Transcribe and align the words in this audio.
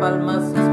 palmas 0.00 0.67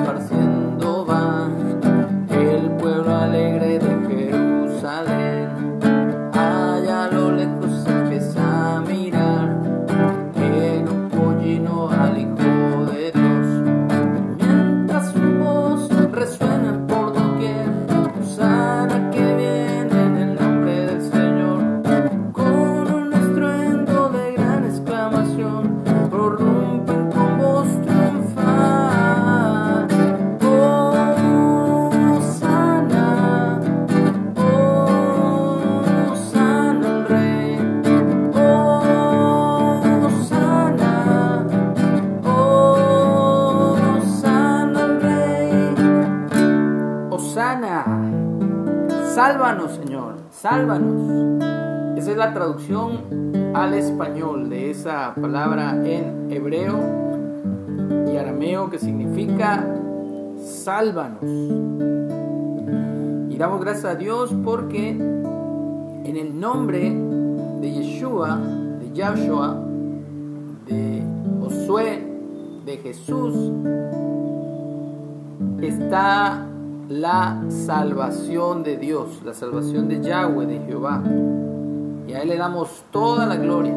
sálvanos 49.26 49.72
Señor, 49.72 50.14
sálvanos. 50.30 51.98
Esa 51.98 52.12
es 52.12 52.18
la 52.18 52.32
traducción 52.32 53.32
al 53.56 53.74
español 53.74 54.52
de 54.52 54.70
esa 54.70 55.16
palabra 55.16 55.72
en 55.84 56.32
hebreo 56.32 56.78
y 58.08 58.18
arameo 58.18 58.70
que 58.70 58.78
significa 58.78 59.66
sálvanos. 60.38 61.24
Y 61.24 63.36
damos 63.36 63.62
gracias 63.62 63.86
a 63.86 63.96
Dios 63.96 64.32
porque 64.44 64.90
en 64.90 66.18
el 66.18 66.40
nombre 66.40 66.96
de 67.62 67.72
Yeshua, 67.72 68.38
de 68.38 68.92
Yahshua, 68.94 69.60
de 70.68 71.02
Josué, 71.42 72.08
de 72.64 72.78
Jesús, 72.78 73.52
está 75.64 76.46
la 76.90 77.44
salvación 77.50 78.64
de 78.64 78.78
Dios, 78.78 79.22
la 79.24 79.34
salvación 79.34 79.88
de 79.88 80.02
Yahweh, 80.02 80.46
de 80.46 80.60
Jehová. 80.66 81.04
Y 82.08 82.14
a 82.14 82.22
Él 82.22 82.30
le 82.30 82.38
damos 82.38 82.86
toda 82.92 83.26
la 83.26 83.36
gloria. 83.38 83.76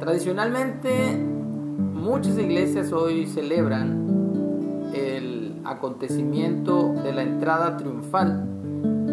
Tradicionalmente, 0.00 1.16
muchas 1.16 2.38
iglesias 2.38 2.92
hoy 2.92 3.26
celebran 3.26 4.90
el 4.94 5.60
acontecimiento 5.64 6.92
de 7.02 7.12
la 7.12 7.22
entrada 7.22 7.76
triunfal 7.76 8.44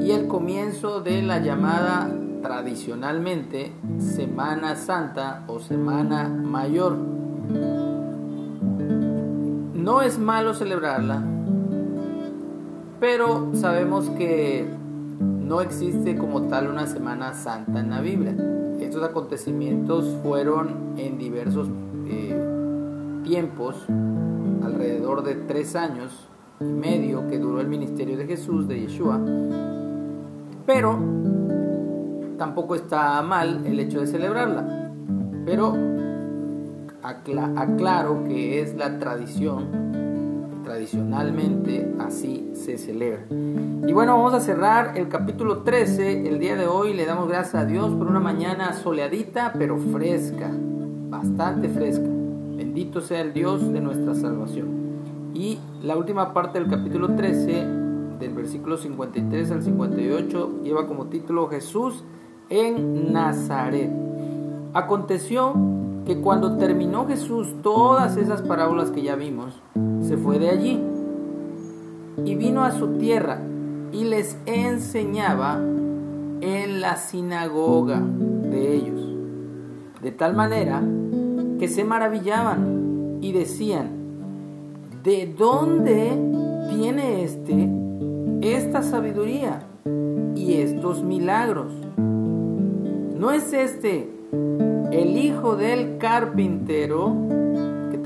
y 0.02 0.12
el 0.12 0.28
comienzo 0.28 1.02
de 1.02 1.22
la 1.22 1.40
llamada 1.40 2.10
tradicionalmente 2.42 3.74
Semana 4.00 4.76
Santa 4.76 5.44
o 5.48 5.60
Semana 5.60 6.28
Mayor. 6.30 6.98
No 9.74 10.02
es 10.02 10.18
malo 10.20 10.54
celebrarla, 10.54 11.24
pero 13.00 13.50
sabemos 13.54 14.10
que 14.12 14.68
no 15.20 15.62
existe 15.62 16.18
como 16.18 16.44
tal 16.44 16.68
una 16.68 16.86
Semana 16.86 17.34
Santa 17.34 17.80
en 17.80 17.90
la 17.90 18.02
Biblia. 18.02 18.36
Estos 18.80 19.04
acontecimientos 19.04 20.18
fueron 20.22 20.94
en 20.98 21.18
diversos 21.18 21.70
eh, 22.08 23.22
tiempos, 23.24 23.86
alrededor 24.64 25.24
de 25.24 25.36
tres 25.36 25.76
años 25.76 26.28
y 26.60 26.66
medio 26.66 27.28
que 27.28 27.40
duró 27.40 27.62
el 27.62 27.68
ministerio 27.68 28.18
de 28.18 28.26
Jesús, 28.26 28.68
de 28.68 28.82
Yeshua, 28.82 29.20
pero 30.66 31.00
tampoco 32.38 32.76
está 32.76 33.22
mal 33.22 33.66
el 33.66 33.80
hecho 33.80 34.02
de 34.02 34.08
celebrarla. 34.08 34.92
Pero 35.46 35.74
acla 37.02 37.54
aclaro 37.56 38.24
que 38.26 38.62
es 38.62 38.76
la 38.76 39.00
tradición 39.00 40.09
tradicionalmente 40.70 41.96
así 41.98 42.52
se 42.54 42.78
celebra. 42.78 43.26
Y 43.32 43.92
bueno, 43.92 44.16
vamos 44.16 44.36
a 44.36 44.40
cerrar 44.40 44.96
el 45.00 45.10
capítulo 45.10 45.64
13 45.64 46.28
el 46.28 46.38
día 46.38 46.56
de 46.56 46.68
hoy. 46.68 46.94
Le 46.94 47.08
damos 47.08 47.28
gracias 47.28 47.56
a 47.56 47.66
Dios 47.66 47.92
por 47.96 48.06
una 48.06 48.20
mañana 48.20 48.74
soleadita, 48.74 49.54
pero 49.58 49.80
fresca, 49.80 50.52
bastante 51.10 51.70
fresca. 51.70 52.06
Bendito 52.06 53.02
sea 53.02 53.22
el 53.22 53.34
Dios 53.34 53.74
de 53.74 53.82
nuestra 53.82 54.14
salvación. 54.14 54.68
Y 55.34 55.58
la 55.82 55.98
última 55.98 56.36
parte 56.36 56.60
del 56.60 56.70
capítulo 56.70 57.16
13, 57.16 57.66
del 58.20 58.34
versículo 58.36 58.78
53 58.78 59.50
al 59.50 59.64
58, 59.64 60.62
lleva 60.64 60.86
como 60.86 61.08
título 61.08 61.48
Jesús 61.48 62.04
en 62.50 63.12
Nazaret. 63.12 63.90
Aconteció 64.76 65.56
que 66.06 66.22
cuando 66.22 66.58
terminó 66.58 67.08
Jesús 67.08 67.56
todas 67.64 68.18
esas 68.18 68.44
parábolas 68.44 68.92
que 68.92 69.02
ya 69.02 69.16
vimos, 69.16 69.60
se 70.10 70.18
fue 70.18 70.40
de 70.40 70.50
allí 70.50 70.80
y 72.26 72.34
vino 72.34 72.64
a 72.64 72.72
su 72.72 72.98
tierra 72.98 73.40
y 73.92 74.06
les 74.06 74.40
enseñaba 74.48 75.60
en 76.42 76.82
la 76.82 76.96
sinagoga 76.96 78.02
de 78.02 78.74
ellos, 78.74 79.08
de 80.02 80.12
tal 80.12 80.36
manera 80.36 80.82
que 81.60 81.68
se 81.68 81.84
maravillaban 81.84 83.20
y 83.22 83.34
decían, 83.34 83.92
¿de 85.04 85.32
dónde 85.38 86.18
tiene 86.72 87.24
este 87.24 87.70
esta 88.42 88.82
sabiduría 88.82 89.62
y 90.36 90.54
estos 90.54 91.04
milagros? 91.04 91.72
¿No 92.00 93.30
es 93.30 93.54
este 93.54 94.10
el 94.92 95.18
hijo 95.18 95.56
del 95.56 96.00
carpintero? 96.00 97.39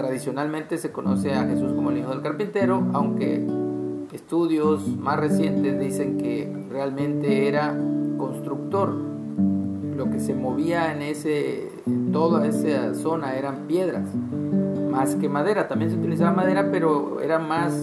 Tradicionalmente 0.03 0.77
se 0.77 0.91
conoce 0.91 1.33
a 1.33 1.45
Jesús 1.45 1.71
como 1.71 1.89
el 1.89 1.99
hijo 1.99 2.09
del 2.09 2.21
carpintero, 2.21 2.85
aunque 2.91 3.41
estudios 4.11 4.85
más 4.97 5.17
recientes 5.17 5.79
dicen 5.79 6.17
que 6.17 6.53
realmente 6.69 7.47
era 7.47 7.73
constructor. 8.17 8.93
Lo 9.95 10.11
que 10.11 10.19
se 10.19 10.33
movía 10.33 10.91
en 10.91 11.03
ese, 11.03 11.71
toda 12.11 12.45
esa 12.45 12.93
zona 12.95 13.37
eran 13.37 13.65
piedras, 13.65 14.13
más 14.91 15.15
que 15.15 15.29
madera. 15.29 15.69
También 15.69 15.89
se 15.89 15.97
utilizaba 15.97 16.33
madera, 16.33 16.67
pero 16.69 17.21
era 17.21 17.39
más 17.39 17.73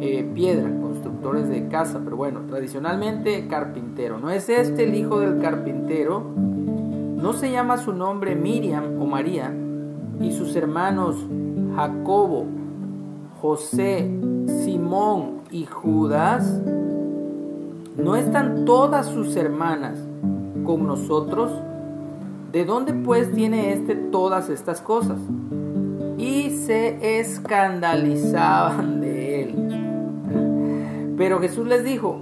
eh, 0.00 0.28
piedra, 0.34 0.68
constructores 0.80 1.48
de 1.48 1.68
casa. 1.68 2.00
Pero 2.02 2.16
bueno, 2.16 2.40
tradicionalmente 2.48 3.46
carpintero. 3.46 4.18
¿No 4.18 4.30
es 4.30 4.48
este 4.48 4.82
el 4.82 4.96
hijo 4.96 5.20
del 5.20 5.40
carpintero? 5.40 6.24
¿No 6.26 7.34
se 7.34 7.52
llama 7.52 7.78
su 7.78 7.92
nombre 7.92 8.34
Miriam 8.34 9.00
o 9.00 9.06
María? 9.06 9.54
Y 10.20 10.32
sus 10.32 10.56
hermanos 10.56 11.16
Jacobo, 11.74 12.46
José, 13.40 14.10
Simón 14.64 15.42
y 15.50 15.66
Judas. 15.66 16.60
¿No 17.96 18.16
están 18.16 18.64
todas 18.64 19.06
sus 19.06 19.36
hermanas 19.36 19.98
con 20.64 20.86
nosotros? 20.86 21.50
¿De 22.52 22.64
dónde 22.64 22.92
pues 22.92 23.32
tiene 23.32 23.72
éste 23.72 23.94
todas 23.94 24.48
estas 24.48 24.80
cosas? 24.80 25.18
Y 26.18 26.50
se 26.50 27.18
escandalizaban 27.20 29.00
de 29.00 29.42
él. 29.42 31.14
Pero 31.16 31.40
Jesús 31.40 31.66
les 31.66 31.84
dijo, 31.84 32.18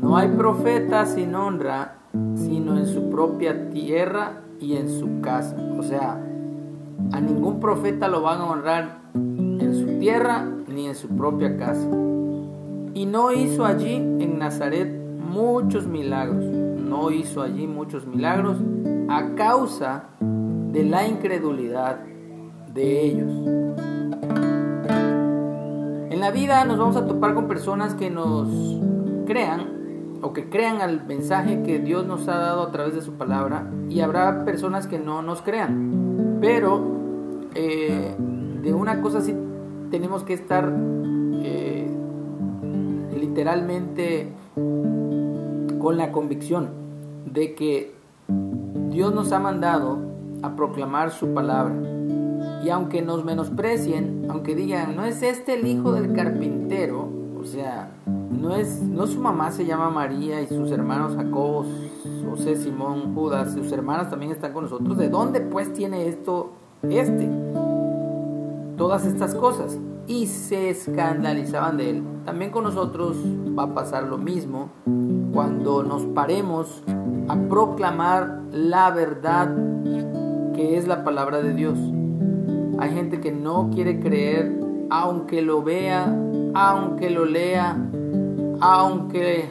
no 0.00 0.16
hay 0.16 0.28
profeta 0.28 1.06
sin 1.06 1.34
honra, 1.34 1.96
sino 2.34 2.76
en 2.76 2.86
su 2.86 3.10
propia 3.10 3.70
tierra 3.70 4.42
y 4.60 4.76
en 4.76 4.88
su 4.88 5.20
casa. 5.20 5.56
O 5.78 5.82
sea, 5.82 6.20
a 7.12 7.20
ningún 7.20 7.60
profeta 7.60 8.08
lo 8.08 8.22
van 8.22 8.40
a 8.40 8.44
honrar 8.46 8.98
en 9.14 9.74
su 9.74 9.98
tierra 9.98 10.44
ni 10.68 10.86
en 10.86 10.94
su 10.94 11.08
propia 11.08 11.56
casa. 11.56 11.88
Y 12.94 13.06
no 13.06 13.32
hizo 13.32 13.64
allí 13.64 13.94
en 13.94 14.38
Nazaret 14.38 14.92
muchos 15.18 15.86
milagros. 15.86 16.44
No 16.44 17.10
hizo 17.10 17.42
allí 17.42 17.66
muchos 17.66 18.06
milagros 18.06 18.58
a 19.08 19.34
causa 19.34 20.04
de 20.20 20.84
la 20.84 21.06
incredulidad 21.06 22.00
de 22.72 23.04
ellos. 23.04 23.32
En 26.10 26.20
la 26.20 26.30
vida 26.30 26.64
nos 26.64 26.78
vamos 26.78 26.96
a 26.96 27.06
topar 27.06 27.34
con 27.34 27.48
personas 27.48 27.94
que 27.94 28.10
nos 28.10 28.48
crean 29.26 30.18
o 30.22 30.32
que 30.32 30.48
crean 30.48 30.80
al 30.80 31.04
mensaje 31.04 31.62
que 31.62 31.78
Dios 31.80 32.06
nos 32.06 32.28
ha 32.28 32.38
dado 32.38 32.62
a 32.62 32.70
través 32.70 32.94
de 32.94 33.02
su 33.02 33.14
palabra 33.14 33.70
y 33.90 34.00
habrá 34.00 34.44
personas 34.44 34.86
que 34.86 34.98
no 34.98 35.22
nos 35.22 35.42
crean. 35.42 36.13
Pero 36.44 36.78
eh, 37.54 38.14
de 38.62 38.74
una 38.74 39.00
cosa 39.00 39.22
sí 39.22 39.34
tenemos 39.90 40.24
que 40.24 40.34
estar 40.34 40.70
eh, 41.42 41.88
literalmente 43.18 44.28
con 45.78 45.96
la 45.96 46.12
convicción 46.12 46.68
de 47.32 47.54
que 47.54 47.94
Dios 48.90 49.14
nos 49.14 49.32
ha 49.32 49.38
mandado 49.38 49.98
a 50.42 50.54
proclamar 50.54 51.12
su 51.12 51.32
palabra. 51.32 51.74
Y 52.62 52.68
aunque 52.68 53.00
nos 53.00 53.24
menosprecien, 53.24 54.26
aunque 54.28 54.54
digan, 54.54 54.96
no 54.96 55.06
es 55.06 55.22
este 55.22 55.54
el 55.54 55.66
hijo 55.66 55.92
del 55.92 56.12
carpintero, 56.12 57.08
o 57.44 57.46
sea, 57.46 57.90
no 58.06 58.56
es, 58.56 58.80
no 58.80 59.06
su 59.06 59.20
mamá 59.20 59.50
se 59.50 59.66
llama 59.66 59.90
María 59.90 60.40
y 60.40 60.46
sus 60.46 60.70
hermanos 60.70 61.14
Jacob, 61.14 61.66
José, 62.26 62.56
Simón, 62.56 63.14
Judas, 63.14 63.52
sus 63.52 63.70
hermanas 63.70 64.08
también 64.08 64.32
están 64.32 64.54
con 64.54 64.64
nosotros. 64.64 64.96
¿De 64.96 65.10
dónde 65.10 65.42
pues 65.42 65.70
tiene 65.74 66.08
esto 66.08 66.52
este? 66.82 67.28
Todas 68.78 69.04
estas 69.04 69.34
cosas. 69.34 69.78
Y 70.06 70.26
se 70.26 70.70
escandalizaban 70.70 71.76
de 71.76 71.90
él. 71.90 72.02
También 72.24 72.50
con 72.50 72.64
nosotros 72.64 73.18
va 73.58 73.64
a 73.64 73.74
pasar 73.74 74.04
lo 74.04 74.16
mismo 74.16 74.70
cuando 75.34 75.82
nos 75.82 76.06
paremos 76.06 76.82
a 77.28 77.36
proclamar 77.50 78.40
la 78.52 78.90
verdad 78.90 79.54
que 80.54 80.78
es 80.78 80.88
la 80.88 81.04
palabra 81.04 81.42
de 81.42 81.52
Dios. 81.52 81.78
Hay 82.78 82.94
gente 82.94 83.20
que 83.20 83.32
no 83.32 83.68
quiere 83.70 84.00
creer 84.00 84.64
aunque 84.90 85.42
lo 85.42 85.62
vea, 85.62 86.06
aunque 86.54 87.10
lo 87.10 87.24
lea, 87.24 87.76
aunque 88.60 89.48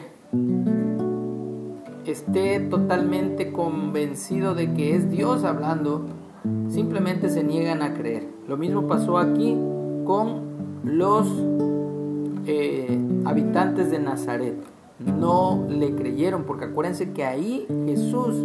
esté 2.06 2.60
totalmente 2.60 3.52
convencido 3.52 4.54
de 4.54 4.72
que 4.72 4.96
es 4.96 5.10
Dios 5.10 5.44
hablando, 5.44 6.06
simplemente 6.68 7.28
se 7.28 7.44
niegan 7.44 7.82
a 7.82 7.94
creer. 7.94 8.26
Lo 8.48 8.56
mismo 8.56 8.86
pasó 8.86 9.18
aquí 9.18 9.56
con 10.04 10.42
los 10.84 11.26
eh, 12.46 12.98
habitantes 13.24 13.90
de 13.90 13.98
Nazaret. 13.98 14.56
No 14.98 15.66
le 15.68 15.94
creyeron, 15.94 16.44
porque 16.44 16.66
acuérdense 16.66 17.12
que 17.12 17.24
ahí 17.24 17.66
Jesús 17.86 18.36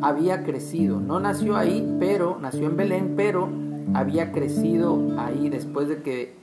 había 0.00 0.44
crecido. 0.44 1.00
No 1.00 1.18
nació 1.20 1.56
ahí, 1.56 1.96
pero 1.98 2.38
nació 2.40 2.66
en 2.66 2.76
Belén, 2.76 3.14
pero 3.16 3.48
había 3.94 4.32
crecido 4.32 4.98
ahí 5.18 5.48
después 5.48 5.88
de 5.88 6.02
que 6.02 6.36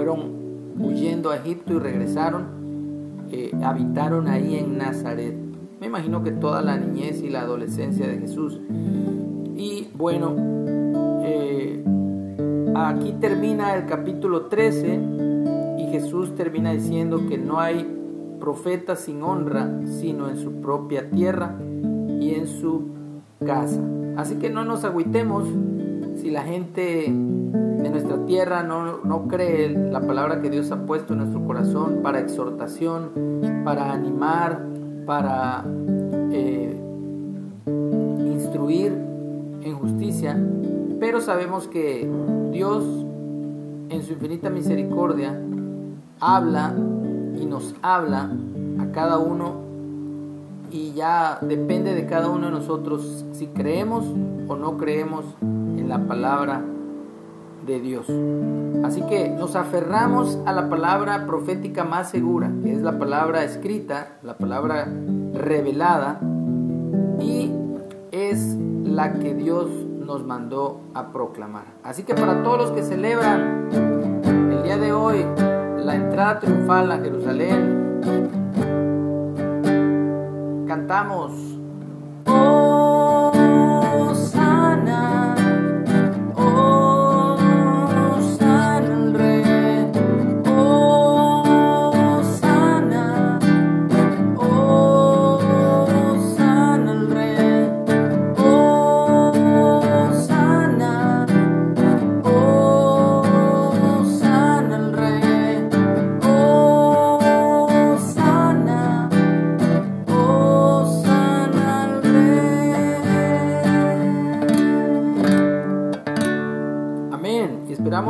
fueron 0.00 0.76
huyendo 0.78 1.28
a 1.28 1.36
Egipto 1.36 1.74
y 1.74 1.78
regresaron, 1.78 3.26
eh, 3.30 3.50
habitaron 3.62 4.28
ahí 4.28 4.56
en 4.56 4.78
Nazaret. 4.78 5.36
Me 5.78 5.88
imagino 5.88 6.22
que 6.22 6.30
toda 6.30 6.62
la 6.62 6.78
niñez 6.78 7.22
y 7.22 7.28
la 7.28 7.42
adolescencia 7.42 8.08
de 8.08 8.16
Jesús. 8.16 8.58
Y 9.56 9.88
bueno, 9.94 10.34
eh, 11.22 11.84
aquí 12.74 13.12
termina 13.20 13.74
el 13.74 13.84
capítulo 13.84 14.46
13 14.46 15.00
y 15.76 15.82
Jesús 15.90 16.34
termina 16.34 16.72
diciendo 16.72 17.20
que 17.28 17.36
no 17.36 17.60
hay 17.60 17.86
profeta 18.40 18.96
sin 18.96 19.22
honra, 19.22 19.82
sino 19.84 20.30
en 20.30 20.38
su 20.38 20.62
propia 20.62 21.10
tierra 21.10 21.58
y 22.20 22.36
en 22.36 22.46
su 22.46 22.86
casa. 23.44 23.82
Así 24.16 24.36
que 24.36 24.48
no 24.48 24.64
nos 24.64 24.82
agüitemos 24.84 25.44
si 26.20 26.30
la 26.30 26.42
gente 26.42 27.04
de 27.06 27.90
nuestra 27.90 28.24
tierra 28.26 28.62
no, 28.62 29.26
cree 29.28 29.70
la 29.70 30.00
palabra 30.00 30.42
que 30.42 30.50
Dios 30.50 30.70
ha 30.70 30.84
puesto 30.84 31.14
en 31.14 31.20
nuestro 31.20 31.44
corazón 31.46 32.00
para 32.02 32.20
exhortación, 32.20 33.62
para 33.64 33.92
animar, 33.92 34.66
para 35.06 35.64
eh, 36.30 36.78
instruir 38.18 38.92
en 39.62 39.74
justicia, 39.74 40.36
pero 40.98 41.20
sabemos 41.20 41.68
que 41.68 42.08
Dios 42.52 42.84
en 43.88 44.02
su 44.02 44.12
infinita 44.12 44.50
misericordia 44.50 45.40
habla 46.20 46.74
y 47.40 47.46
nos 47.46 47.74
habla 47.82 48.30
a 48.78 48.92
cada 48.92 49.18
uno 49.18 49.70
y 50.70 50.92
ya 50.92 51.38
depende 51.40 51.94
de 51.94 52.06
cada 52.06 52.28
uno 52.28 52.46
de 52.46 52.52
nosotros 52.52 53.24
si 53.32 53.46
creemos 53.48 54.04
o 54.46 54.56
no 54.56 54.76
creemos 54.76 55.24
la 55.90 55.98
palabra 56.06 56.62
de 57.66 57.80
Dios. 57.80 58.06
Así 58.84 59.02
que 59.02 59.28
nos 59.28 59.56
aferramos 59.56 60.38
a 60.46 60.52
la 60.52 60.68
palabra 60.68 61.26
profética 61.26 61.82
más 61.82 62.10
segura, 62.10 62.48
que 62.62 62.72
es 62.72 62.80
la 62.80 62.96
palabra 62.96 63.42
escrita, 63.42 64.18
la 64.22 64.38
palabra 64.38 64.86
revelada, 65.34 66.20
y 67.18 67.52
es 68.12 68.56
la 68.84 69.14
que 69.14 69.34
Dios 69.34 69.68
nos 69.98 70.24
mandó 70.24 70.80
a 70.94 71.10
proclamar. 71.10 71.64
Así 71.82 72.04
que 72.04 72.14
para 72.14 72.40
todos 72.44 72.58
los 72.58 72.70
que 72.70 72.84
celebran 72.84 73.68
el 74.52 74.62
día 74.62 74.78
de 74.78 74.92
hoy 74.92 75.26
la 75.76 75.96
entrada 75.96 76.38
triunfal 76.38 76.92
a 76.92 76.98
Jerusalén, 76.98 78.00
cantamos 80.68 81.59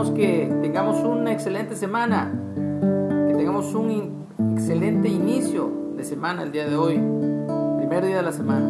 Que 0.09 0.51
tengamos 0.63 1.05
una 1.05 1.31
excelente 1.31 1.77
semana, 1.77 2.33
que 3.29 3.35
tengamos 3.35 3.75
un 3.75 4.27
excelente 4.55 5.09
inicio 5.09 5.71
de 5.95 6.05
semana 6.05 6.43
el 6.43 6.53
día 6.53 6.67
de 6.67 6.75
hoy, 6.75 6.95
primer 7.77 8.07
día 8.07 8.17
de 8.17 8.23
la 8.23 8.33
semana. 8.33 8.67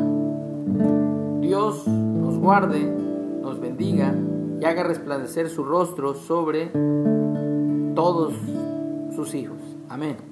Dios 1.41 1.87
nos 1.87 2.37
guarde, 2.37 2.83
nos 3.43 3.61
bendiga 3.61 4.13
y 4.61 4.65
haga 4.65 4.83
resplandecer 4.83 5.49
su 5.49 5.63
rostro 5.63 6.15
sobre 6.15 6.73
todos 7.95 8.35
sus 9.15 9.33
hijos. 9.35 9.59
Amén. 9.89 10.30